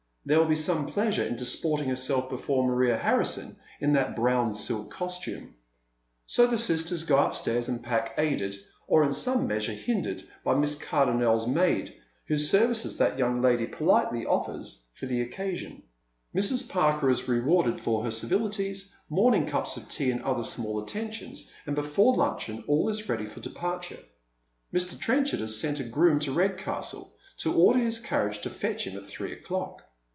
There 0.23 0.37
will 0.37 0.45
be 0.45 0.53
some 0.53 0.85
pleasure 0.85 1.23
in 1.25 1.35
disporting 1.35 1.89
herself 1.89 2.29
be 2.29 2.37
fore 2.37 2.63
Maria 2.67 2.95
Hanison 2.95 3.55
in 3.79 3.93
that 3.93 4.15
brown 4.15 4.53
silk 4.53 4.91
costume. 4.91 5.55
So_ 6.27 6.47
the 6.47 6.59
sisters 6.59 7.05
go 7.05 7.17
upstairs 7.17 7.67
and 7.67 7.81
pack, 7.83 8.13
aided, 8.19 8.55
or 8.85 9.03
in 9.03 9.11
some 9.11 9.47
measure 9.47 9.71
hindered, 9.73 10.23
by 10.43 10.53
Miss 10.53 10.75
Cardonnel's 10.75 11.47
maid, 11.47 11.95
whose 12.27 12.51
services 12.51 12.97
that 12.97 13.17
young 13.17 13.41
lady 13.41 13.65
poliLe'y 13.65 14.11
216 14.21 14.21
Dead 14.21 14.29
Men^s 14.29 14.29
Shoes. 14.29 14.35
offers 14.35 14.79
for 14.93 15.05
the 15.07 15.21
occasion. 15.21 15.83
Mrs. 16.35 16.69
Parker 16.69 17.09
is 17.09 17.27
rewarded 17.27 17.81
for 17.81 18.03
her 18.03 18.11
civilitiea, 18.11 18.91
morning 19.09 19.47
cups 19.47 19.75
of 19.75 19.89
tea 19.89 20.11
and 20.11 20.21
other 20.21 20.43
small 20.43 20.79
attentions, 20.83 21.51
and 21.65 21.73
before 21.75 22.15
luncheon 22.15 22.63
all 22.67 22.89
is 22.89 23.09
ready 23.09 23.25
for 23.25 23.39
departure. 23.39 23.97
Mr. 24.71 24.99
Trenchard 24.99 25.39
has 25.39 25.59
sent 25.59 25.79
a 25.79 25.83
groom 25.83 26.19
to 26.19 26.31
Redcastle 26.31 27.11
to 27.37 27.55
order 27.55 27.79
his 27.79 27.99
carriage 27.99 28.41
to 28.43 28.51
fetch 28.51 28.85
him 28.85 28.95
at 28.95 29.07
three 29.07 29.33
o'clock. 29.33 29.81